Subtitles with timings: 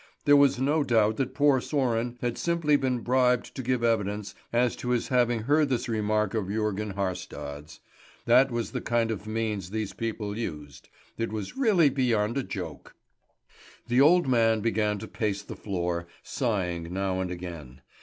[0.25, 4.75] There was no doubt that poor Sören had simply been bribed to give evidence as
[4.77, 7.81] to his having heard this remark of Jörgen Haarstad's.
[8.25, 12.95] That was the kind of means these people used; it was really beyond a joke.
[13.89, 17.81] The old man began to pace the floor, sighing now and again.